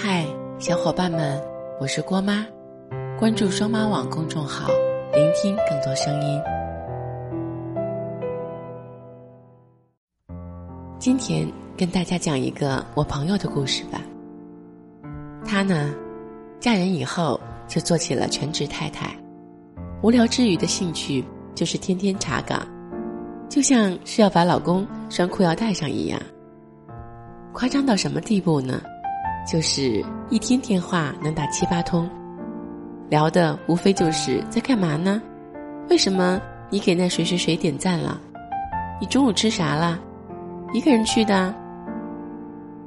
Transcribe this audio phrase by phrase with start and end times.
[0.00, 0.24] 嗨，
[0.60, 1.42] 小伙伴们，
[1.80, 2.46] 我是郭妈，
[3.18, 4.68] 关注双妈网公众号，
[5.12, 6.40] 聆听更多声音。
[11.00, 14.00] 今天跟大家讲一个我朋友的故事吧。
[15.44, 15.92] 她呢，
[16.60, 19.12] 嫁人以后就做起了全职太太，
[20.00, 21.24] 无聊之余的兴趣
[21.56, 22.64] 就是天天查岗，
[23.48, 26.20] 就像是要把老公拴裤腰带上一样。
[27.52, 28.80] 夸张到什么地步呢？
[29.50, 32.06] 就是一天电话能打七八通，
[33.08, 35.22] 聊的无非就是在干嘛呢？
[35.88, 36.38] 为什么
[36.68, 38.20] 你给那谁谁谁点赞了？
[39.00, 39.98] 你中午吃啥了？
[40.74, 41.54] 一个人去的。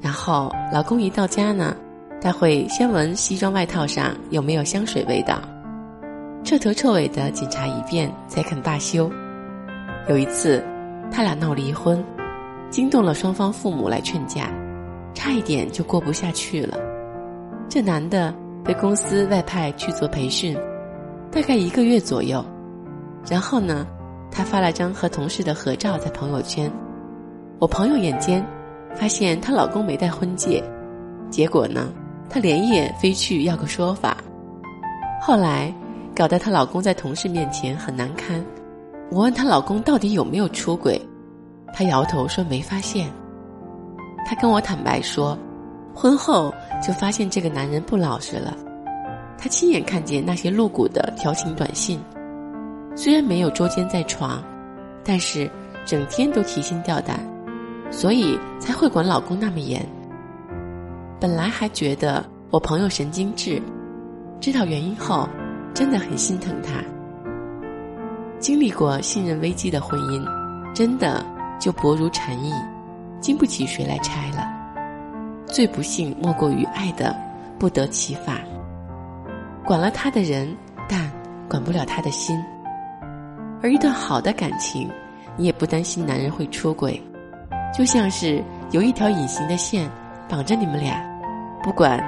[0.00, 1.76] 然后老公一到家呢，
[2.22, 5.38] 他会先闻西装外套上有没有香水味道，
[6.42, 9.12] 彻头彻尾的检查一遍才肯罢休。
[10.08, 10.64] 有一次，
[11.10, 12.02] 他俩闹离婚，
[12.70, 14.48] 惊动了双方父母来劝架。
[15.16, 16.78] 差一点就过不下去了。
[17.70, 20.56] 这男的被公司外派去做培训，
[21.32, 22.44] 大概一个月左右。
[23.28, 23.86] 然后呢，
[24.30, 26.70] 他发了张和同事的合照在朋友圈。
[27.58, 28.46] 我朋友眼尖，
[28.94, 30.62] 发现她老公没戴婚戒。
[31.30, 31.88] 结果呢，
[32.28, 34.18] 她连夜飞去要个说法。
[35.20, 35.72] 后来
[36.14, 38.44] 搞得她老公在同事面前很难堪。
[39.10, 41.00] 我问她老公到底有没有出轨，
[41.72, 43.10] 她摇头说没发现。
[44.28, 45.38] 她跟我坦白说，
[45.94, 46.52] 婚后
[46.84, 48.56] 就发现这个男人不老实了。
[49.38, 52.00] 她亲眼看见那些露骨的调情短信，
[52.96, 54.42] 虽然没有捉奸在床，
[55.04, 55.48] 但是
[55.84, 57.20] 整天都提心吊胆，
[57.92, 59.86] 所以才会管老公那么严。
[61.20, 63.62] 本来还觉得我朋友神经质，
[64.40, 65.28] 知道原因后，
[65.72, 66.82] 真的很心疼他。
[68.40, 70.22] 经历过信任危机的婚姻，
[70.74, 71.24] 真的
[71.60, 72.52] 就薄如蝉翼。
[73.26, 74.46] 经不起谁来拆了，
[75.46, 77.12] 最不幸莫过于爱的
[77.58, 78.38] 不得其法。
[79.64, 80.56] 管了他的人，
[80.88, 81.10] 但
[81.48, 82.40] 管不了他的心。
[83.60, 84.88] 而一段好的感情，
[85.36, 87.02] 你也不担心男人会出轨，
[87.76, 89.90] 就像是有一条隐形的线
[90.28, 91.04] 绑着你们俩，
[91.64, 91.98] 不管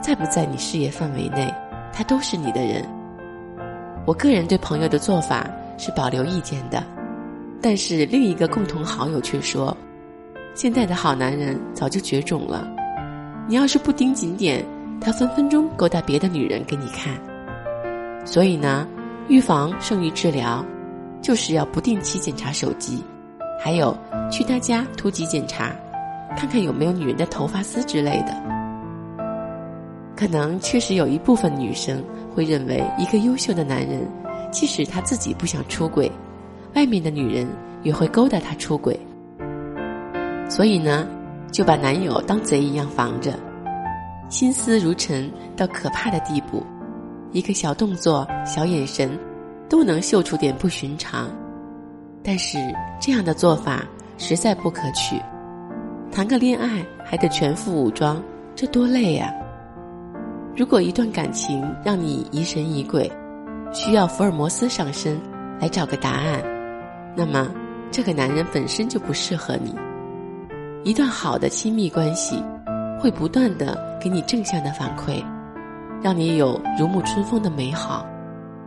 [0.00, 1.52] 在不在你事业范围内，
[1.92, 2.82] 他都是你的人。
[4.06, 5.46] 我个人对朋友的做法
[5.76, 6.82] 是保留意见的，
[7.60, 9.76] 但是另一个共同好友却说。
[10.54, 12.68] 现在的好男人早就绝种了，
[13.48, 14.62] 你要是不盯紧点，
[15.00, 17.14] 他分分钟勾搭别的女人给你看。
[18.26, 18.86] 所以呢，
[19.28, 20.62] 预防胜于治疗，
[21.22, 23.02] 就是要不定期检查手机，
[23.58, 23.96] 还有
[24.30, 25.74] 去他家突击检查，
[26.36, 28.36] 看看有没有女人的头发丝之类的。
[30.14, 34.06] 可能确实有一部分女生会认为，一个优秀的男人，
[34.50, 36.12] 即使他自己不想出轨，
[36.74, 37.48] 外面的女人
[37.82, 39.00] 也会勾搭他出轨。
[40.52, 41.08] 所以呢，
[41.50, 43.32] 就把男友当贼一样防着，
[44.28, 46.62] 心思如尘到可怕的地步，
[47.30, 49.18] 一个小动作、小眼神，
[49.66, 51.30] 都能嗅出点不寻常。
[52.22, 52.58] 但是
[53.00, 53.82] 这样的做法
[54.18, 55.18] 实在不可取，
[56.10, 58.22] 谈个恋爱还得全副武装，
[58.54, 59.32] 这多累呀！
[60.54, 63.10] 如果一段感情让你疑神疑鬼，
[63.72, 65.18] 需要福尔摩斯上身
[65.58, 66.42] 来找个答案，
[67.16, 67.50] 那么
[67.90, 69.74] 这个男人本身就不适合你。
[70.84, 72.42] 一段好的亲密关系，
[73.00, 75.24] 会不断的给你正向的反馈，
[76.02, 78.04] 让你有如沐春风的美好。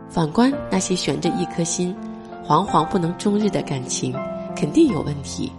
[0.08, 1.94] 反观那些悬着一颗心，
[2.42, 4.14] 惶惶不能终日的感情，
[4.56, 5.52] 肯定有问题，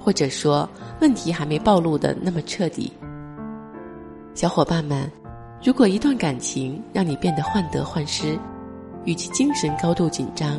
[0.00, 0.68] 或者说
[1.00, 2.92] 问题还没暴露的那么彻底。
[4.34, 5.08] 小伙伴们，
[5.62, 8.36] 如果一段感情让你变得患得患失，
[9.04, 10.58] 与其精神高度紧张，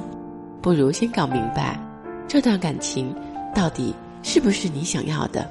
[0.61, 1.77] 不如先搞明白，
[2.29, 3.13] 这段感情
[3.53, 3.93] 到底。
[4.23, 5.49] 是不是你想要的？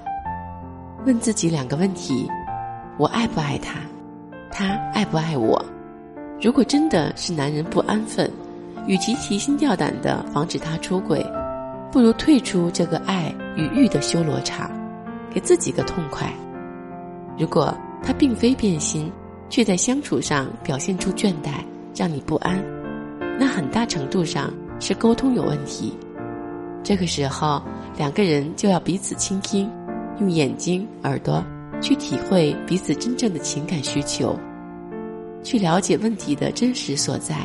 [1.07, 2.29] 问自己两个问题：
[2.99, 3.79] 我爱不爱他？
[4.51, 5.65] 他爱不爱我？
[6.41, 8.31] 如果真的是男人不安分，
[8.87, 11.25] 与其提心吊胆的防止他出轨，
[11.91, 14.71] 不如退出这个爱与欲的修罗场，
[15.31, 16.33] 给自己个痛快。
[17.39, 19.11] 如果他并非变心，
[19.49, 21.63] 却在相处上表现出倦怠，
[21.95, 22.63] 让你不安，
[23.39, 25.97] 那很大程度上是沟通有问题。
[26.87, 27.61] 这个时候，
[27.99, 29.69] 两个人就要彼此倾听，
[30.21, 31.45] 用眼睛、耳朵
[31.83, 34.39] 去体会彼此真正的情感需求，
[35.43, 37.37] 去了解问题的真实所在，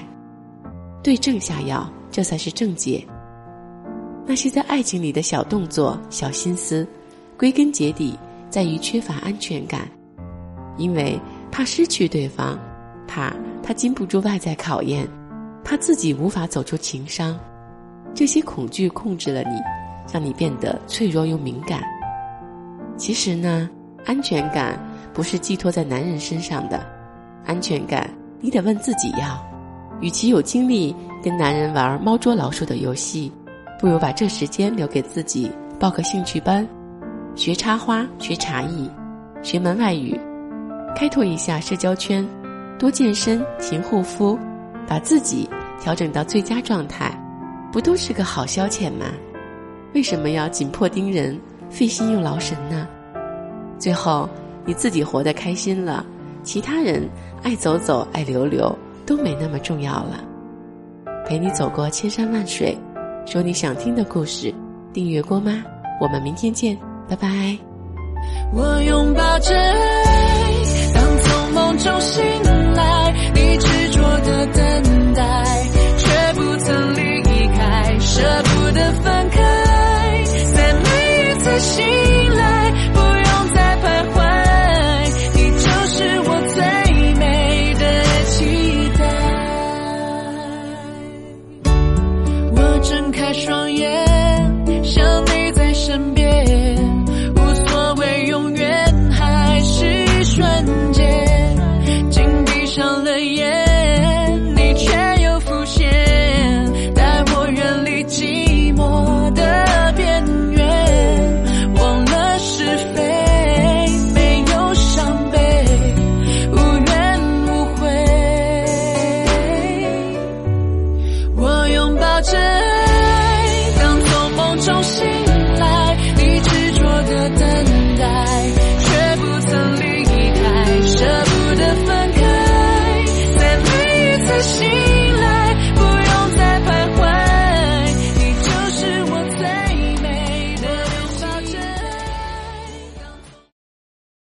[1.01, 3.03] 对症下药，这才是正解。
[4.27, 6.87] 那些在爱情里的小动作、小心思，
[7.35, 8.15] 归根结底
[8.47, 9.89] 在于缺乏安全感，
[10.77, 11.19] 因为
[11.51, 12.59] 怕失去对方，
[13.07, 13.33] 怕
[13.63, 15.07] 他经不住外在考验，
[15.63, 17.35] 怕自己无法走出情伤。
[18.13, 19.59] 这些恐惧控制了你，
[20.11, 21.81] 让你变得脆弱又敏感。
[22.97, 23.69] 其实呢，
[24.05, 24.79] 安全感
[25.13, 26.85] 不是寄托在男人身上的，
[27.45, 28.09] 安全感
[28.39, 29.41] 你得问自己要。
[30.01, 33.31] 与其有精力跟男人玩猫捉老鼠的游戏，
[33.79, 36.67] 不如把这时间留给自己，报个兴趣班，
[37.35, 38.89] 学插花、学茶艺、
[39.43, 40.19] 学门外语，
[40.95, 42.27] 开拓一下社交圈，
[42.79, 44.37] 多健身、勤护肤，
[44.87, 45.47] 把自己
[45.79, 47.10] 调整到最佳状态，
[47.71, 49.05] 不都是个好消遣吗？
[49.93, 51.39] 为什么要紧迫盯人，
[51.69, 52.87] 费心又劳神呢？
[53.77, 54.29] 最后
[54.65, 56.05] 你自己活得开心了，
[56.43, 57.09] 其他人
[57.43, 58.73] 爱走走爱溜溜
[59.05, 60.23] 都没那么重要了。
[61.25, 62.77] 陪你走过千山万水，
[63.25, 64.53] 说你想听的故事。
[64.93, 65.63] 订阅郭妈，
[66.01, 66.77] 我们明天见，
[67.07, 67.57] 拜拜。
[68.53, 72.50] 我拥抱着爱，当从梦中醒来。
[93.11, 94.05] 睁开双眼，
[94.85, 96.30] 想你在身边。